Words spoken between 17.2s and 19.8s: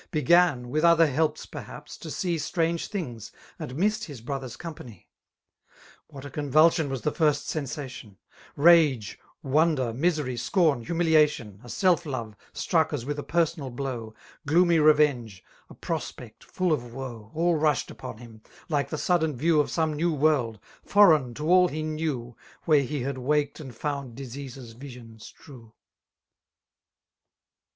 All rushed upon him, like the sudden view Of